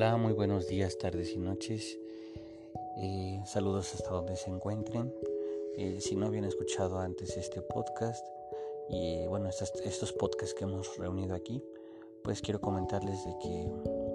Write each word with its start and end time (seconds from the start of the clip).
Hola, 0.00 0.16
muy 0.16 0.32
buenos 0.32 0.68
días, 0.68 0.96
tardes 0.96 1.32
y 1.32 1.38
noches. 1.38 1.98
Eh, 2.98 3.42
saludos 3.44 3.92
hasta 3.94 4.10
donde 4.10 4.36
se 4.36 4.48
encuentren. 4.48 5.12
Eh, 5.76 5.98
si 6.00 6.14
no 6.14 6.26
habían 6.26 6.44
escuchado 6.44 7.00
antes 7.00 7.36
este 7.36 7.62
podcast 7.62 8.24
y 8.88 9.26
bueno, 9.26 9.48
estos, 9.48 10.12
podcasts 10.12 10.54
que 10.54 10.62
hemos 10.62 10.96
reunido 10.98 11.34
aquí, 11.34 11.60
pues 12.22 12.40
quiero 12.40 12.60
comentarles 12.60 13.24
de 13.24 13.38
que 13.40 13.72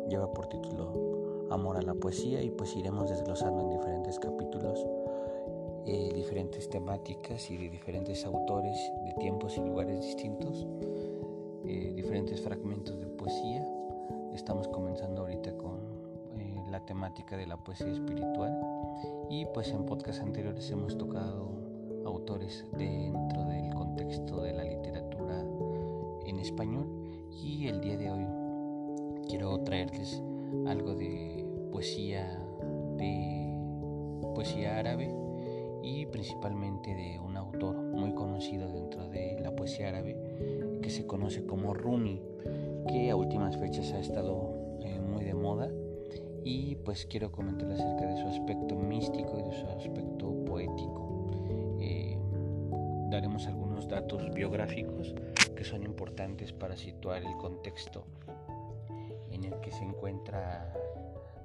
lleva 0.08 0.32
por 0.32 0.48
título 0.48 1.50
Amor 1.52 1.76
a 1.76 1.82
la 1.82 1.95
poesía 1.95 2.41
y 2.41 2.50
pues 2.50 2.73
iremos 2.77 3.09
desglosando 3.09 3.63
en 3.63 3.77
diferentes 3.77 4.18
capítulos 4.20 4.80
eh, 5.86 6.13
diferentes 6.16 6.70
temáticas 6.70 7.52
y 7.52 7.58
de 7.58 7.70
diferentes 7.70 8.23
autores 8.23 8.77
de 9.04 9.13
tiempos 9.20 9.58
y 9.58 9.59
lugares 9.59 10.00
distintos, 10.00 10.66
diferentes 11.66 12.40
fragmentos 12.40 12.98
de 13.02 13.08
poesía 13.08 13.73
Estamos 14.34 14.68
comenzando 14.68 15.22
ahorita 15.22 15.55
con 15.58 15.80
eh, 16.40 16.64
la 16.70 16.84
temática 16.84 17.38
de 17.38 17.46
la 17.46 17.55
poesía 17.58 17.91
espiritual. 17.91 18.60
Y 19.30 19.46
pues 19.54 19.70
en 19.70 19.86
podcasts 19.86 20.22
anteriores 20.22 20.70
hemos 20.72 20.98
tocado 20.98 21.52
autores 22.04 22.66
dentro 22.76 23.46
del 23.46 23.74
contexto 23.74 24.41
de 24.41 24.54
la 24.54 24.64
literatura 24.64 25.46
en 26.26 26.40
español. 26.40 26.88
Y 27.30 27.68
el 27.68 27.80
día 27.80 27.96
de 27.96 28.10
hoy 28.10 28.27
quiero 29.27 29.60
traerles 29.60 30.22
algo 30.68 30.96
de 30.96 31.46
poesía 31.72 32.40
de 32.98 33.58
poesía 34.34 34.80
árabe 34.80 35.13
y 35.84 36.05
principalmente 36.08 36.96
de 36.96 37.20
un 37.20 37.33
autor 37.63 37.81
muy 37.81 38.13
conocido 38.13 38.72
dentro 38.72 39.08
de 39.08 39.40
la 39.40 39.55
poesía 39.55 39.90
árabe 39.90 40.17
que 40.81 40.90
se 40.90 41.05
conoce 41.05 41.45
como 41.45 41.73
Rumi 41.73 42.21
que 42.88 43.10
a 43.10 43.15
últimas 43.15 43.57
fechas 43.57 43.91
ha 43.93 43.99
estado 43.99 44.77
eh, 44.82 44.99
muy 44.99 45.24
de 45.24 45.34
moda 45.34 45.70
y 46.43 46.76
pues 46.76 47.05
quiero 47.05 47.32
comentar 47.32 47.71
acerca 47.71 48.05
de 48.05 48.18
su 48.18 48.27
aspecto 48.27 48.76
místico 48.76 49.40
y 49.40 49.43
de 49.43 49.54
su 49.54 49.65
aspecto 49.68 50.43
poético. 50.46 51.32
Eh, 51.79 52.18
daremos 53.10 53.48
algunos 53.48 53.88
datos 53.88 54.29
biográficos 54.34 55.16
que 55.55 55.63
son 55.63 55.84
importantes 55.84 56.51
para 56.51 56.76
situar 56.76 57.23
el 57.23 57.38
contexto 57.38 58.04
en 59.32 59.45
el 59.45 59.57
que 59.62 59.71
se 59.71 59.85
encuentra 59.85 60.73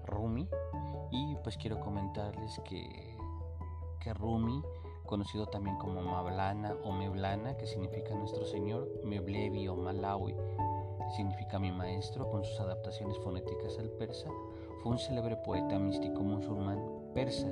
Rumi 0.04 0.48
y 1.12 1.36
pues 1.44 1.56
quiero 1.56 1.78
comentarles 1.78 2.60
que, 2.64 2.84
que 4.00 4.12
Rumi 4.14 4.60
conocido 5.08 5.46
también 5.46 5.76
como 5.78 6.02
Mablana 6.02 6.76
o 6.84 6.92
Meblana, 6.92 7.56
que 7.56 7.66
significa 7.66 8.14
nuestro 8.14 8.44
Señor, 8.44 8.88
Meblevi 9.02 9.66
o 9.66 9.74
Malawi, 9.74 10.36
significa 11.16 11.58
mi 11.58 11.72
maestro, 11.72 12.30
con 12.30 12.44
sus 12.44 12.60
adaptaciones 12.60 13.18
fonéticas 13.18 13.78
al 13.78 13.88
persa, 13.90 14.28
fue 14.82 14.92
un 14.92 14.98
célebre 14.98 15.36
poeta 15.36 15.78
místico 15.78 16.22
musulmán 16.22 16.78
persa 17.14 17.48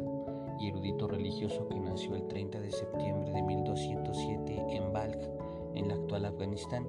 y 0.60 0.68
erudito 0.68 1.08
religioso 1.08 1.66
que 1.68 1.80
nació 1.80 2.14
el 2.14 2.28
30 2.28 2.60
de 2.60 2.70
septiembre 2.70 3.32
de 3.32 3.42
1207 3.42 4.76
en 4.76 4.92
Balkh, 4.92 5.28
en 5.74 5.88
la 5.88 5.94
actual 5.94 6.26
Afganistán, 6.26 6.86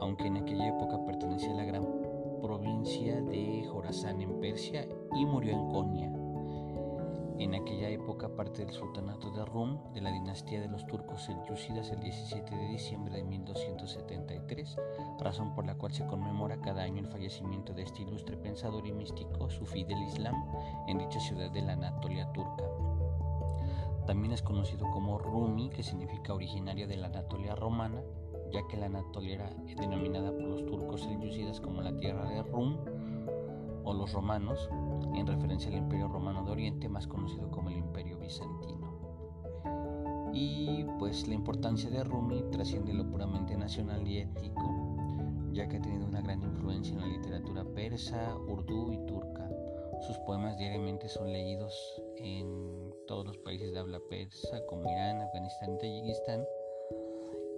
aunque 0.00 0.26
en 0.26 0.36
aquella 0.36 0.68
época 0.68 1.04
pertenecía 1.04 1.52
a 1.52 1.56
la 1.56 1.64
gran 1.64 1.86
provincia 2.40 3.20
de 3.20 3.66
Jorazán 3.66 4.20
en 4.20 4.38
Persia 4.40 4.86
y 5.16 5.26
murió 5.26 5.52
en 5.52 5.68
Konya. 5.70 6.17
En 7.38 7.54
aquella 7.54 7.88
época 7.88 8.28
parte 8.34 8.64
del 8.64 8.74
sultanato 8.74 9.30
de 9.30 9.44
Rum 9.44 9.78
de 9.92 10.00
la 10.00 10.10
dinastía 10.10 10.60
de 10.60 10.66
los 10.66 10.84
turcos 10.88 11.22
selyúcidas 11.22 11.88
el 11.90 12.00
17 12.00 12.56
de 12.56 12.66
diciembre 12.66 13.14
de 13.14 13.22
1273, 13.22 14.76
razón 15.20 15.54
por 15.54 15.64
la 15.64 15.76
cual 15.76 15.92
se 15.92 16.04
conmemora 16.04 16.60
cada 16.60 16.82
año 16.82 16.98
el 16.98 17.06
fallecimiento 17.06 17.72
de 17.74 17.82
este 17.82 18.02
ilustre 18.02 18.36
pensador 18.36 18.84
y 18.88 18.92
místico 18.92 19.48
sufí 19.50 19.84
del 19.84 20.02
Islam 20.02 20.34
en 20.88 20.98
dicha 20.98 21.20
ciudad 21.20 21.48
de 21.52 21.62
la 21.62 21.74
Anatolia 21.74 22.26
turca. 22.32 22.64
También 24.04 24.32
es 24.32 24.42
conocido 24.42 24.90
como 24.90 25.18
Rumi, 25.18 25.70
que 25.70 25.84
significa 25.84 26.34
originaria 26.34 26.88
de 26.88 26.96
la 26.96 27.06
Anatolia 27.06 27.54
romana, 27.54 28.02
ya 28.50 28.66
que 28.66 28.76
la 28.76 28.86
Anatolia 28.86 29.34
era 29.34 29.50
denominada 29.78 30.32
por 30.32 30.48
los 30.48 30.66
turcos 30.66 31.02
selyúcidas 31.02 31.60
como 31.60 31.82
la 31.82 31.96
tierra 31.96 32.28
de 32.28 32.42
Rum 32.42 32.78
o 33.88 33.94
los 33.94 34.12
romanos, 34.12 34.68
en 35.14 35.26
referencia 35.26 35.70
al 35.70 35.78
Imperio 35.78 36.08
Romano 36.08 36.44
de 36.44 36.52
Oriente, 36.52 36.88
más 36.90 37.06
conocido 37.06 37.50
como 37.50 37.70
el 37.70 37.78
Imperio 37.78 38.18
Bizantino. 38.18 38.98
Y 40.34 40.84
pues 40.98 41.26
la 41.26 41.34
importancia 41.34 41.88
de 41.88 42.04
Rumi 42.04 42.44
trasciende 42.50 42.92
lo 42.92 43.08
puramente 43.08 43.56
nacional 43.56 44.06
y 44.06 44.18
ético, 44.18 44.96
ya 45.52 45.66
que 45.68 45.78
ha 45.78 45.80
tenido 45.80 46.06
una 46.06 46.20
gran 46.20 46.42
influencia 46.42 46.92
en 46.92 47.00
la 47.00 47.06
literatura 47.06 47.64
persa, 47.64 48.36
urdú 48.36 48.92
y 48.92 48.98
turca. 49.06 49.48
Sus 50.06 50.18
poemas 50.18 50.58
diariamente 50.58 51.08
son 51.08 51.32
leídos 51.32 51.74
en 52.18 52.94
todos 53.06 53.26
los 53.26 53.38
países 53.38 53.72
de 53.72 53.78
habla 53.78 54.00
persa, 54.10 54.64
como 54.66 54.82
Irán, 54.82 55.22
Afganistán 55.22 55.74
y 55.74 55.78
Tayikistán, 55.78 56.44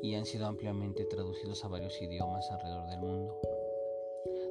y 0.01 0.15
han 0.15 0.25
sido 0.25 0.47
ampliamente 0.47 1.05
traducidos 1.07 1.65
a 1.65 1.69
varios 1.69 2.01
idiomas 2.01 2.49
alrededor 2.53 2.89
del 2.89 3.01
mundo. 3.01 3.50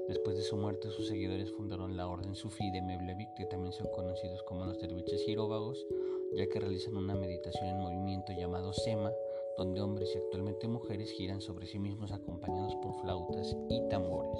Después 0.09 0.37
de 0.37 0.41
su 0.41 0.57
muerte, 0.57 0.89
sus 0.89 1.07
seguidores 1.07 1.51
fundaron 1.51 1.95
la 1.95 2.07
orden 2.07 2.33
sufí 2.33 2.71
de 2.71 2.81
Mevlevi, 2.81 3.27
que 3.37 3.45
también 3.45 3.71
son 3.71 3.85
conocidos 3.95 4.41
como 4.41 4.65
los 4.65 4.79
derviches 4.79 5.21
giróvagos, 5.23 5.85
ya 6.33 6.49
que 6.49 6.59
realizan 6.59 6.97
una 6.97 7.13
meditación 7.13 7.67
en 7.69 7.77
movimiento 7.77 8.33
llamado 8.33 8.73
Sema, 8.73 9.11
donde 9.55 9.81
hombres 9.81 10.11
y 10.15 10.17
actualmente 10.17 10.67
mujeres 10.67 11.11
giran 11.11 11.41
sobre 11.41 11.67
sí 11.67 11.77
mismos 11.77 12.11
acompañados 12.11 12.75
por 12.77 12.99
flautas 13.01 13.55
y 13.69 13.87
tambores. 13.89 14.39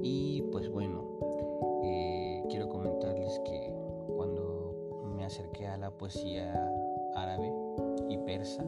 Y 0.00 0.42
pues 0.52 0.68
bueno, 0.70 1.18
eh, 1.82 2.44
quiero 2.50 2.68
comentarles 2.68 3.36
que 3.44 3.74
cuando 4.14 5.02
me 5.16 5.24
acerqué 5.24 5.66
a 5.66 5.76
la 5.76 5.90
poesía 5.90 6.54
árabe 7.16 7.52
y 8.08 8.16
persa, 8.18 8.64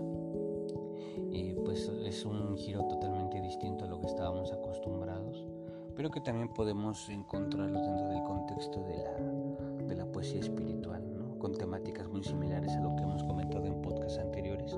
eh, 1.30 1.56
pues 1.64 1.88
es 2.04 2.24
un 2.24 2.56
giro 2.56 2.84
totalmente 2.88 3.40
distinto 3.40 3.84
a 3.84 3.88
lo 3.88 4.00
que 4.00 4.08
estábamos 4.08 4.52
acostumbrados 4.52 5.51
pero 5.94 6.10
que 6.10 6.20
también 6.20 6.48
podemos 6.48 7.08
encontrarlos 7.08 7.82
dentro 7.82 8.08
del 8.08 8.22
contexto 8.22 8.82
de 8.84 8.98
la, 8.98 9.84
de 9.86 9.94
la 9.96 10.06
poesía 10.06 10.40
espiritual, 10.40 11.02
¿no? 11.14 11.38
con 11.38 11.54
temáticas 11.54 12.08
muy 12.08 12.22
similares 12.22 12.72
a 12.72 12.80
lo 12.80 12.94
que 12.96 13.02
hemos 13.02 13.22
comentado 13.24 13.66
en 13.66 13.82
podcasts 13.82 14.18
anteriores, 14.18 14.76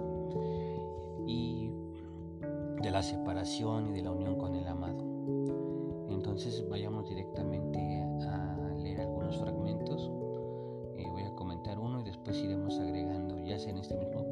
y 1.26 1.70
de 2.82 2.90
la 2.90 3.02
separación 3.02 3.88
y 3.88 3.92
de 3.92 4.02
la 4.02 4.10
unión 4.10 4.36
con 4.36 4.54
el 4.54 4.66
amado. 4.66 5.02
Entonces 6.10 6.68
vayamos 6.68 7.08
directamente 7.08 7.78
a 8.26 8.56
leer 8.76 9.00
algunos 9.00 9.38
fragmentos. 9.38 10.10
Eh, 10.96 11.06
voy 11.10 11.22
a 11.22 11.34
comentar 11.34 11.78
uno 11.78 12.00
y 12.00 12.04
después 12.04 12.36
iremos 12.38 12.78
agregando, 12.78 13.38
ya 13.42 13.58
sea 13.58 13.70
en 13.70 13.78
este 13.78 13.96
mismo 13.96 14.23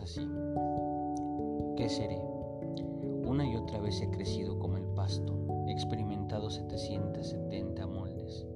así. 0.00 0.28
¿Qué 1.76 1.88
seré? 1.88 2.20
Una 3.24 3.46
y 3.46 3.56
otra 3.56 3.80
vez 3.80 4.00
he 4.00 4.10
crecido 4.10 4.58
como 4.58 4.76
el 4.76 4.84
pasto, 4.94 5.36
he 5.66 5.72
experimentado 5.72 6.50
770 6.50 7.86
moldes. 7.86 8.46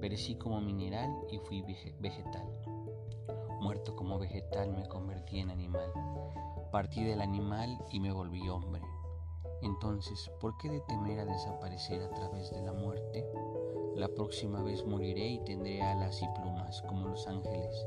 Perecí 0.00 0.36
como 0.36 0.60
mineral 0.60 1.10
y 1.30 1.38
fui 1.38 1.62
vegetal. 2.00 2.46
Muerto 3.60 3.96
como 3.96 4.18
vegetal 4.18 4.72
me 4.72 4.86
convertí 4.86 5.38
en 5.38 5.50
animal. 5.50 5.90
Partí 6.70 7.04
del 7.04 7.20
animal 7.20 7.78
y 7.90 8.00
me 8.00 8.12
volví 8.12 8.48
hombre. 8.48 8.82
Entonces, 9.62 10.30
¿por 10.40 10.56
qué 10.58 10.68
de 10.68 10.80
temer 10.82 11.20
a 11.20 11.24
desaparecer 11.24 12.02
a 12.02 12.10
través 12.10 12.50
de 12.50 12.62
la 12.62 12.72
muerte? 12.72 13.26
La 13.94 14.08
próxima 14.08 14.62
vez 14.62 14.84
moriré 14.84 15.26
y 15.26 15.44
tendré 15.44 15.80
alas 15.82 16.20
y 16.22 16.26
plumas 16.38 16.82
como 16.82 17.08
los 17.08 17.26
ángeles 17.26 17.86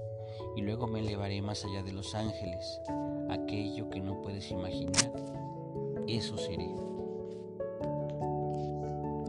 y 0.55 0.61
luego 0.61 0.87
me 0.87 0.99
elevaré 0.99 1.41
más 1.41 1.65
allá 1.65 1.83
de 1.83 1.93
los 1.93 2.15
ángeles, 2.15 2.81
aquello 3.29 3.89
que 3.89 4.01
no 4.01 4.21
puedes 4.21 4.51
imaginar, 4.51 5.11
eso 6.07 6.37
seré. 6.37 6.69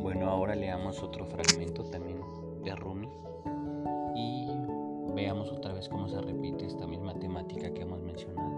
Bueno, 0.02 0.30
ahora 0.30 0.54
leamos 0.54 1.02
otro 1.02 1.26
fragmento 1.26 1.84
también 1.84 2.20
de 2.62 2.74
Rumi 2.74 3.08
y 4.14 4.48
veamos 5.14 5.50
otra 5.52 5.72
vez 5.72 5.88
cómo 5.88 6.08
se 6.08 6.20
repite 6.20 6.66
esta 6.66 6.86
misma 6.86 7.14
temática 7.18 7.72
que 7.72 7.82
hemos 7.82 8.00
mencionado. 8.00 8.50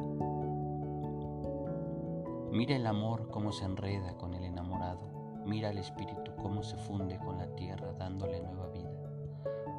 Mira 2.53 2.77
el 2.77 2.87
amor 2.87 3.29
cómo 3.31 3.51
se 3.51 3.65
enreda 3.65 4.17
con 4.17 4.35
el 4.35 4.45
enamorado, 4.45 5.43
mira 5.45 5.71
el 5.71 5.79
espíritu 5.79 6.33
cómo 6.41 6.63
se 6.63 6.77
funde 6.77 7.19
con 7.19 7.39
la 7.39 7.55
tierra 7.57 7.93
dándole 7.95 8.41
nueva 8.41 8.69
vida. 8.69 9.12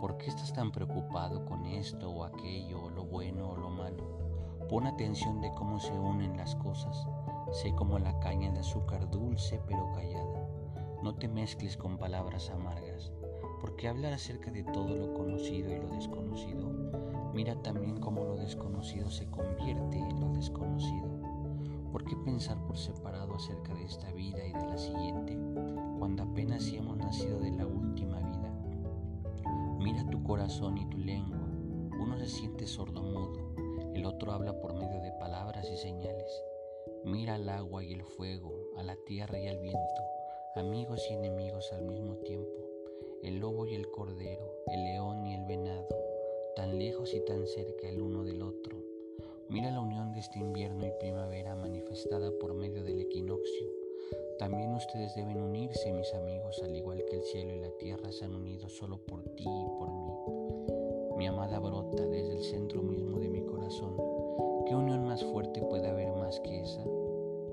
¿Por 0.03 0.17
qué 0.17 0.27
estás 0.27 0.51
tan 0.51 0.69
preocupado 0.69 1.45
con 1.45 1.65
esto 1.65 2.11
o 2.11 2.25
aquello, 2.25 2.83
o 2.83 2.89
lo 2.89 3.05
bueno 3.05 3.51
o 3.51 3.55
lo 3.55 3.69
malo? 3.69 4.03
Pon 4.67 4.85
atención 4.85 5.39
de 5.39 5.49
cómo 5.53 5.79
se 5.79 5.97
unen 5.97 6.35
las 6.35 6.57
cosas. 6.57 7.07
Sé 7.53 7.73
como 7.73 7.97
la 7.99 8.19
caña 8.19 8.51
de 8.51 8.59
azúcar 8.59 9.09
dulce 9.09 9.61
pero 9.65 9.93
callada. 9.93 10.45
No 11.01 11.15
te 11.15 11.29
mezcles 11.29 11.77
con 11.77 11.97
palabras 11.97 12.49
amargas, 12.49 13.13
porque 13.61 13.87
hablar 13.87 14.11
acerca 14.11 14.51
de 14.51 14.65
todo 14.65 14.93
lo 14.93 15.13
conocido 15.13 15.71
y 15.71 15.79
lo 15.79 15.87
desconocido, 15.87 16.69
mira 17.33 17.55
también 17.61 17.97
cómo 18.01 18.25
lo 18.25 18.35
desconocido 18.35 19.09
se 19.09 19.27
convierte 19.27 19.99
en 19.99 20.19
lo 20.19 20.33
desconocido. 20.33 21.07
¿Por 21.93 22.03
qué 22.03 22.17
pensar 22.25 22.61
por 22.65 22.77
separado 22.77 23.35
acerca 23.35 23.73
de 23.73 23.85
esta 23.85 24.11
vida 24.11 24.45
y 24.45 24.51
de 24.51 24.67
la 24.67 24.77
siguiente, 24.77 25.39
cuando 25.97 26.23
apenas 26.23 26.63
si 26.63 26.75
hemos 26.75 26.97
nacido 26.97 27.39
de 27.39 27.51
la 27.51 27.65
corazón 30.23 30.77
y 30.77 30.89
tu 30.89 30.97
lengua. 30.97 31.47
Uno 31.99 32.17
se 32.17 32.27
siente 32.27 32.65
sordomudo, 32.65 33.53
el 33.93 34.05
otro 34.05 34.31
habla 34.31 34.59
por 34.59 34.73
medio 34.73 35.01
de 35.01 35.11
palabras 35.19 35.69
y 35.69 35.77
señales. 35.77 36.43
Mira 37.03 37.35
al 37.35 37.49
agua 37.49 37.83
y 37.83 37.93
el 37.93 38.03
fuego, 38.03 38.71
a 38.77 38.83
la 38.83 38.95
tierra 39.05 39.37
y 39.39 39.47
al 39.47 39.59
viento, 39.59 40.01
amigos 40.55 41.05
y 41.09 41.13
enemigos 41.13 41.71
al 41.73 41.83
mismo 41.83 42.15
tiempo, 42.17 42.49
el 43.21 43.39
lobo 43.39 43.65
y 43.67 43.75
el 43.75 43.89
cordero, 43.91 44.63
el 44.67 44.83
león 44.83 45.25
y 45.25 45.35
el 45.35 45.45
venado, 45.45 45.87
tan 46.55 46.79
lejos 46.79 47.13
y 47.13 47.19
tan 47.25 47.45
cerca 47.45 47.89
el 47.89 48.01
uno 48.01 48.23
del 48.23 48.41
otro. 48.41 48.77
Mira 49.49 49.71
la 49.71 49.81
unión 49.81 50.13
de 50.13 50.19
este 50.21 50.39
invierno 50.39 50.87
y 50.87 50.91
primavera 50.99 51.55
manifestada 51.55 52.31
por 52.39 52.53
medio 52.53 52.83
del 52.83 53.01
equinoccio. 53.01 53.67
También 54.39 54.73
ustedes 54.73 55.15
deben 55.15 55.41
unirse, 55.41 55.93
mis 55.93 56.13
amigos, 56.13 56.61
al 56.63 56.75
igual 56.75 57.03
que 57.09 57.17
el 57.17 57.23
cielo 57.23 57.53
y 57.53 57.59
la 57.59 57.69
tierra 57.77 58.11
se 58.11 58.25
han 58.25 58.35
unido 58.35 58.67
solo 58.67 58.97
por 58.97 59.23
ti 59.35 59.43
y 59.43 59.79
por 59.79 59.91
mí. 59.91 60.02
Mi 61.23 61.27
amada 61.27 61.57
brota 61.57 62.05
desde 62.05 62.33
el 62.33 62.43
centro 62.43 62.81
mismo 62.81 63.17
de 63.17 63.29
mi 63.29 63.43
corazón. 63.43 63.95
¿Qué 64.67 64.75
unión 64.75 65.05
más 65.05 65.23
fuerte 65.23 65.61
puede 65.61 65.87
haber 65.87 66.11
más 66.11 66.37
que 66.41 66.59
esa? 66.59 66.83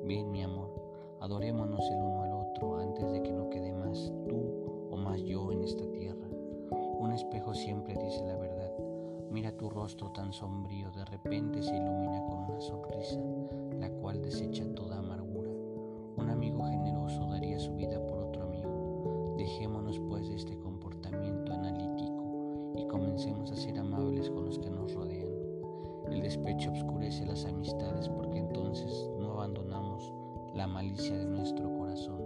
Bien, 0.03 0.29
mi 0.33 0.43
amor, 0.43 0.75
adorémonos 1.21 1.89
el 1.89 2.03
uno 2.03 2.23
al 2.25 2.33
otro 2.33 2.79
antes 2.81 3.13
de 3.13 3.23
que 3.23 3.31
no 3.31 3.49
quede 3.49 3.73
más 3.73 4.13
tú 4.29 4.89
o 4.91 4.97
más 4.97 5.23
yo 5.23 5.53
en 5.53 5.63
esta 5.63 5.89
tierra. 5.93 6.29
Un 6.99 7.13
espejo 7.13 7.55
siempre 7.55 7.95
dice 7.95 8.27
la 8.27 8.35
verdad. 8.35 8.73
Mira 9.31 9.57
tu 9.57 9.71
rostro 9.71 10.11
tan 10.11 10.33
sombrío, 10.33 10.91
de 10.91 11.05
repente 11.05 11.63
se 11.63 11.77
ilumina 11.77 12.25
con 12.25 12.51
una 12.51 12.61
sonrisa, 12.61 13.21
la 13.79 13.89
cual 13.89 14.21
desecha 14.21 14.65
toda 14.75 14.99
amargura. 14.99 15.53
Un 16.17 16.29
amigo 16.29 16.65
generoso 16.65 17.25
daría 17.29 17.61
su 17.61 17.73
vida 17.77 18.05
por 18.05 18.19
otro 18.19 18.43
amigo. 18.43 19.37
Dejémonos 19.37 20.01
pues 20.01 20.29
de 20.29 20.35
este 20.35 20.57
comencemos 22.91 23.53
a 23.53 23.57
ser 23.57 23.79
amables 23.79 24.29
con 24.31 24.45
los 24.45 24.59
que 24.59 24.69
nos 24.69 24.93
rodean. 24.93 25.29
El 26.11 26.23
despecho 26.23 26.73
oscurece 26.73 27.25
las 27.25 27.45
amistades 27.45 28.09
porque 28.09 28.39
entonces 28.39 29.09
no 29.19 29.33
abandonamos 29.33 30.13
la 30.55 30.67
malicia 30.67 31.17
de 31.17 31.25
nuestro 31.25 31.73
corazón. 31.79 32.21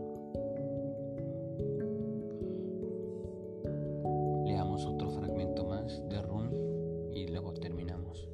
Leamos 4.46 4.86
otro 4.86 5.10
fragmento 5.10 5.66
más 5.66 6.02
de 6.08 6.22
Rumi 6.22 6.56
y 7.12 7.26
luego 7.26 7.52
terminamos. 7.52 8.26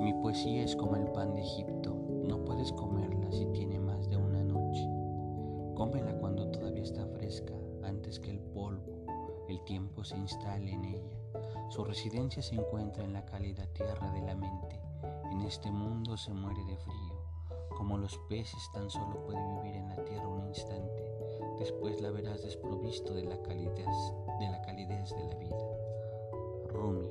Mi 0.00 0.14
poesía 0.14 0.64
es 0.64 0.74
como 0.74 0.96
el 0.96 1.08
pan 1.12 1.34
de 1.34 1.42
Egipto, 1.42 1.94
no 2.24 2.42
puedes 2.44 2.72
comerla 2.72 3.30
si 3.30 3.44
tiene 3.52 3.78
más 3.78 4.08
de 4.08 4.16
una 4.16 4.42
noche. 4.42 4.88
Cómela 5.74 6.16
cuando 6.18 6.48
todavía 6.50 6.82
está 6.82 7.06
fresca, 7.06 7.54
antes 7.82 8.18
que 8.18 8.30
el 8.30 8.40
polvo, 8.40 9.04
el 9.48 9.62
tiempo 9.64 10.04
se 10.04 10.16
instale 10.16 10.72
en 10.72 10.84
ella. 10.84 10.97
Su 11.68 11.84
residencia 11.84 12.42
se 12.42 12.54
encuentra 12.54 13.04
en 13.04 13.12
la 13.12 13.26
cálida 13.26 13.66
tierra 13.74 14.10
de 14.12 14.22
la 14.22 14.34
mente. 14.34 14.80
En 15.30 15.42
este 15.42 15.70
mundo 15.70 16.16
se 16.16 16.32
muere 16.32 16.64
de 16.64 16.76
frío. 16.78 17.28
Como 17.76 17.98
los 17.98 18.16
peces 18.28 18.70
tan 18.72 18.88
solo 18.88 19.22
puede 19.26 19.40
vivir 19.54 19.76
en 19.76 19.88
la 19.90 20.02
tierra 20.04 20.26
un 20.26 20.46
instante, 20.48 21.12
después 21.58 22.00
la 22.00 22.10
verás 22.10 22.42
desprovisto 22.42 23.12
de 23.12 23.24
la 23.24 23.40
calidez 23.42 23.86
de 24.40 24.50
la, 24.50 24.62
calidez 24.62 25.14
de 25.14 25.24
la 25.24 25.34
vida. 25.34 25.56
Rumi. 26.68 27.10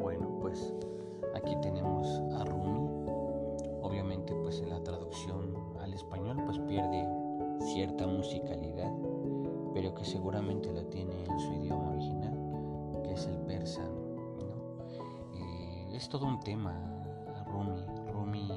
Bueno, 0.00 0.36
pues 0.40 0.74
aquí 1.36 1.54
tenemos 1.62 2.08
a 2.40 2.44
Rumi. 2.44 2.88
Obviamente 3.82 4.34
pues 4.34 4.60
en 4.60 4.70
la 4.70 4.82
traducción 4.82 5.54
al 5.80 5.94
español 5.94 6.42
pues 6.44 6.58
pierde 6.58 7.06
cierta 7.60 8.06
musicalidad, 8.06 8.92
pero 9.74 9.94
que 9.94 10.04
seguramente 10.04 10.72
la 10.72 10.84
tiene 10.84 11.24
en 11.24 11.38
su 11.38 11.52
idioma 11.54 11.90
original, 11.90 13.02
que 13.02 13.12
es 13.12 13.26
el 13.26 13.38
persa 13.40 13.82
es 15.98 16.08
todo 16.08 16.26
un 16.26 16.38
tema, 16.38 16.72
Rumi. 17.46 17.84
Rumi 18.12 18.48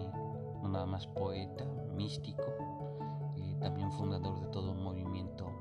no 0.61 0.69
nada 0.69 0.85
más 0.85 1.07
poeta, 1.07 1.65
místico, 1.95 2.43
y 3.35 3.55
también 3.55 3.91
fundador 3.93 4.39
de 4.39 4.45
todo 4.49 4.71
un 4.73 4.83
movimiento 4.83 5.51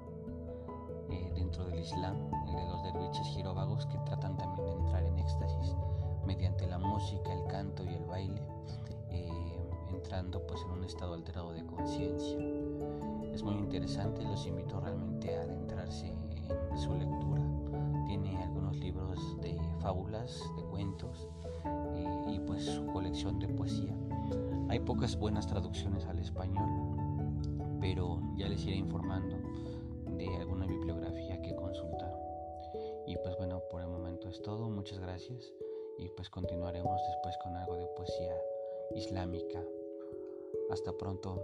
eh, 1.08 1.32
dentro 1.34 1.64
del 1.64 1.78
Islam, 1.78 2.16
el 2.48 2.54
de 2.54 2.68
los 2.68 2.82
derviches 2.82 3.26
girovagos 3.28 3.86
que 3.86 3.96
tratan 4.00 4.36
también 4.36 4.66
de 4.66 4.72
entrar 4.74 5.02
en 5.04 5.18
éxtasis 5.20 5.74
mediante 6.26 6.66
la 6.66 6.78
música, 6.78 7.32
el 7.32 7.46
canto 7.46 7.82
y 7.82 7.94
el 7.94 8.04
baile, 8.04 8.42
eh, 9.08 9.70
entrando 9.88 10.46
pues 10.46 10.60
en 10.62 10.72
un 10.72 10.84
estado 10.84 11.14
alterado 11.14 11.52
de 11.52 11.64
conciencia. 11.64 12.59
Es 13.32 13.42
muy 13.42 13.54
interesante, 13.54 14.22
los 14.24 14.46
invito 14.46 14.80
realmente 14.80 15.36
a 15.36 15.42
adentrarse 15.42 16.08
en 16.08 16.78
su 16.78 16.94
lectura. 16.94 17.42
Tiene 18.06 18.42
algunos 18.42 18.76
libros 18.78 19.40
de 19.40 19.58
fábulas, 19.80 20.42
de 20.56 20.64
cuentos, 20.64 21.28
y 22.28 22.38
pues 22.40 22.64
su 22.64 22.86
colección 22.86 23.38
de 23.38 23.48
poesía. 23.48 23.94
Hay 24.68 24.80
pocas 24.80 25.16
buenas 25.16 25.46
traducciones 25.46 26.06
al 26.06 26.18
español, 26.18 26.68
pero 27.80 28.20
ya 28.36 28.48
les 28.48 28.64
iré 28.66 28.76
informando 28.76 29.36
de 30.16 30.36
alguna 30.36 30.66
bibliografía 30.66 31.40
que 31.40 31.54
consultar. 31.54 32.14
Y 33.06 33.16
pues 33.16 33.36
bueno, 33.36 33.62
por 33.70 33.80
el 33.80 33.88
momento 33.88 34.28
es 34.28 34.42
todo, 34.42 34.68
muchas 34.68 34.98
gracias 34.98 35.52
y 35.98 36.08
pues 36.10 36.30
continuaremos 36.30 37.00
después 37.08 37.36
con 37.42 37.56
algo 37.56 37.76
de 37.76 37.86
poesía 37.96 38.34
islámica. 38.94 39.62
Hasta 40.70 40.92
pronto. 40.92 41.42